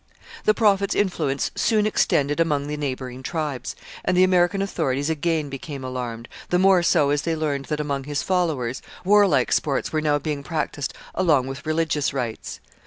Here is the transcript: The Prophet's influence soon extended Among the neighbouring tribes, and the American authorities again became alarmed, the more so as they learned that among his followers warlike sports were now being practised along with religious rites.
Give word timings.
The 0.45 0.55
Prophet's 0.55 0.95
influence 0.95 1.51
soon 1.53 1.85
extended 1.85 2.39
Among 2.39 2.65
the 2.65 2.75
neighbouring 2.75 3.21
tribes, 3.21 3.75
and 4.03 4.17
the 4.17 4.23
American 4.23 4.63
authorities 4.63 5.11
again 5.11 5.47
became 5.47 5.83
alarmed, 5.83 6.27
the 6.49 6.57
more 6.57 6.81
so 6.81 7.11
as 7.11 7.21
they 7.21 7.35
learned 7.35 7.65
that 7.65 7.79
among 7.79 8.05
his 8.05 8.23
followers 8.23 8.81
warlike 9.05 9.51
sports 9.51 9.93
were 9.93 10.01
now 10.01 10.17
being 10.17 10.41
practised 10.41 10.95
along 11.13 11.45
with 11.45 11.67
religious 11.67 12.13
rites. 12.15 12.59